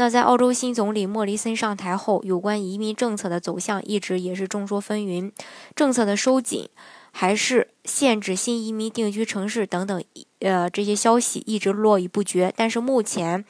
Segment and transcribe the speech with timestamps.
[0.00, 5.30] 那在澳洲新总理莫里森上台后，有关移民政策的走向一直也是众说纷纭，
[5.76, 6.70] 政策的收紧
[7.10, 10.02] 还是限制新移民定居城市等等，
[10.38, 12.50] 呃，这些消息一直络绎不绝。
[12.56, 13.44] 但是目前，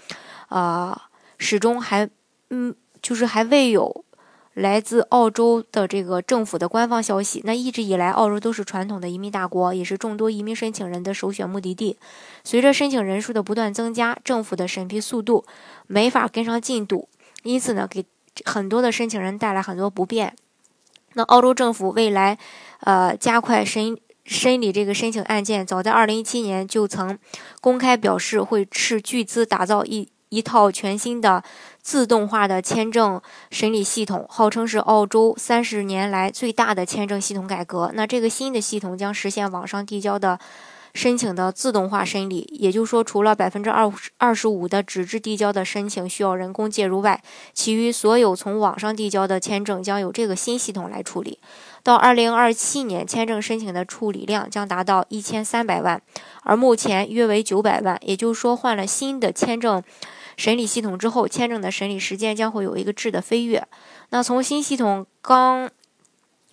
[0.48, 1.01] 呃，
[1.38, 2.10] 始终还，
[2.48, 4.05] 嗯，就是还未有。
[4.54, 11.96] 来自澳洲的这个政府的官方消息，那一直以来，澳洲都是传统的移民大国，也是众多移民申请人的首选目的地。
[12.42, 15.45] 随着申请人数的不断增加，政府的审批速度
[15.86, 17.09] 没法跟上进度，
[17.45, 18.04] 因此呢，给
[18.45, 20.34] 很多的申请人带来很多不便。
[21.14, 22.37] 那澳洲政府未来，
[22.80, 27.18] 呃，加快审审理这个申请案件，早在2017年就曾
[27.60, 30.09] 公开表示会斥巨资打造一。
[30.30, 31.42] 一套全新的
[31.82, 37.90] 自动化的签证审理系统，号称是澳洲三十年来最大的签证系统改革。
[37.95, 40.38] 那这个新的系统将实现网上递交的
[40.95, 51.38] 申请的自动化审理，也就是说，除了百分之二二十五的纸质递交的申请需要人工介入外，其余所有从网上递交的签证将由这个新系统来处理。
[51.82, 56.02] 到二零二七年，签证申请的处理量将达到一千三百万，
[56.45, 57.99] 而目前约为九百万。
[58.02, 59.83] 也就是说，换了新的签证。
[60.37, 63.66] 审理系统之后，签证的审理时间将会有一个质的飞跃。
[64.10, 65.71] 那从新系统刚。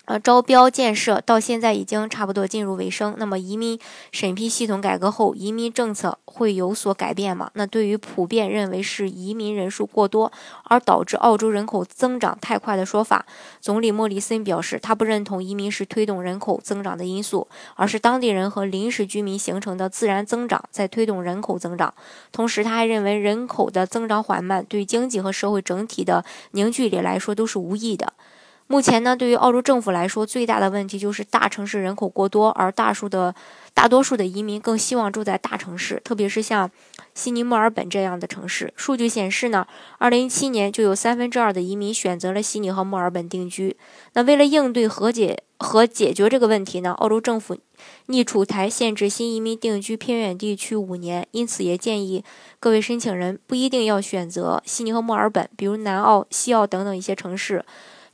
[0.07, 3.13] 呃，招标建设到现在已经差不多进入尾声。
[3.17, 3.77] 那么，移民
[4.13, 7.51] 审批系统改革后，移民政策会有所改变吗？
[7.55, 10.31] 那对于普遍认为是移民人数过多
[10.63, 13.25] 而导致澳洲人口增长太快的说法，
[13.59, 21.93] 总理莫里森表示，他不认同移民是推动人口增长的因素，而是当地人和临时居民形成的自然增长在推动人口增长。
[22.31, 28.13] 同时，他还认为人口的增长缓慢对经济和社会整体的凝聚力来说都是无益的。
[28.69, 33.33] 目前呢，对于澳洲政府来说，最大的问题就是大城市人口过多，而大数的
[33.73, 36.69] 大多数的移民更希望住在大城市，特别是像
[37.13, 38.73] 悉尼、墨尔本这样的城市。
[38.75, 39.65] 数据显示呢，
[39.99, 43.77] 二零一七年就有三分之二的移民选择了悉尼和墨尔本定居。
[44.13, 47.55] 那为了应对和解和解决这个问题呢，澳洲政府
[48.07, 52.21] 拟出台限制新移民定居偏远地区五年，因此也建议
[52.59, 57.63] 各位申请人不一定要选择悉尼和墨尔本，比如南澳、西澳等等一些城市。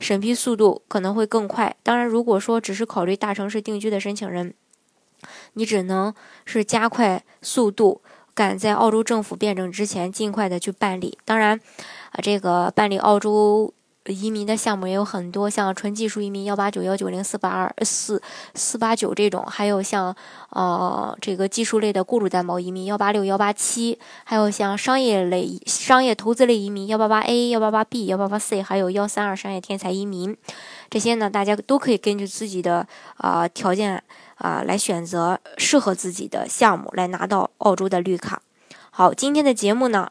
[0.00, 1.76] 审批速度可能会更快。
[1.82, 4.54] 当然，如果说只是考虑大城市定居的申请人，
[5.54, 8.02] 你只能是加快速度，
[8.34, 11.18] 赶在澳洲政府变证之前，尽快的去办理。
[11.24, 11.60] 当然，
[12.10, 13.72] 啊，这个办理澳洲。
[14.06, 18.20] 移民的项目也有很多，像纯技术移民幺八九幺九零四八二四
[18.54, 20.14] 四八九这种，还有像
[20.50, 30.36] 呃这个技术类的雇主担保移民幺八六幺八七，还有像商业类商业投资类移民幺八八 A 幺八八 B 幺八八 C，还有幺三二商业天才移民，
[30.90, 32.86] 这些呢大家都可以根据自己的
[33.16, 34.02] 啊条件
[34.36, 38.42] 啊来选择适合自己的项目，来拿到澳洲的绿卡。
[38.90, 40.10] 好，今天的节目呢。